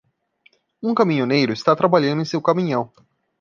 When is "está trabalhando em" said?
1.53-2.25